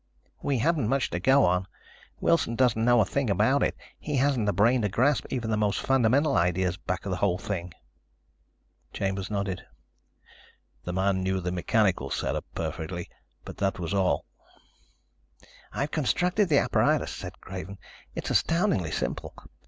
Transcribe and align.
"We 0.41 0.57
haven't 0.57 0.87
much 0.87 1.11
to 1.11 1.19
go 1.19 1.45
on. 1.45 1.67
Wilson 2.19 2.55
doesn't 2.55 2.83
know 2.83 3.01
a 3.01 3.05
thing 3.05 3.29
about 3.29 3.61
it. 3.61 3.75
He 3.99 4.15
hasn't 4.15 4.47
the 4.47 4.51
brain 4.51 4.81
to 4.81 4.89
grasp 4.89 5.25
even 5.29 5.51
the 5.51 5.57
most 5.57 5.79
fundamental 5.79 6.35
ideas 6.35 6.75
back 6.75 7.05
of 7.05 7.11
the 7.11 7.17
whole 7.17 7.37
thing." 7.37 7.71
Chambers 8.93 9.29
nodded. 9.29 9.63
"The 10.85 10.93
man 10.93 11.21
knew 11.21 11.39
the 11.39 11.51
mechanical 11.51 12.09
setup 12.09 12.45
perfectly, 12.55 13.09
but 13.45 13.57
that 13.57 13.77
was 13.77 13.93
all." 13.93 14.25
"I've 15.71 15.91
constructed 15.91 16.49
the 16.49 16.57
apparatus," 16.57 17.11
said 17.15 17.39
Craven. 17.39 17.77
"It's 18.15 18.31
astoundingly 18.31 18.89
simple. 18.89 19.35